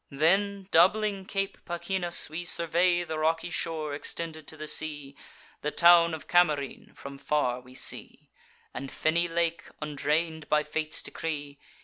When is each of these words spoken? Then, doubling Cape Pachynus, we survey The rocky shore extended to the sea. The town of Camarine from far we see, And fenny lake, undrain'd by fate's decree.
Then, 0.09 0.67
doubling 0.71 1.25
Cape 1.27 1.63
Pachynus, 1.63 2.27
we 2.27 2.43
survey 2.43 3.03
The 3.03 3.19
rocky 3.19 3.51
shore 3.51 3.93
extended 3.93 4.47
to 4.47 4.57
the 4.57 4.67
sea. 4.67 5.15
The 5.61 5.69
town 5.69 6.15
of 6.15 6.27
Camarine 6.27 6.95
from 6.95 7.19
far 7.19 7.61
we 7.61 7.75
see, 7.75 8.31
And 8.73 8.89
fenny 8.91 9.27
lake, 9.27 9.65
undrain'd 9.79 10.49
by 10.49 10.63
fate's 10.63 11.03
decree. 11.03 11.59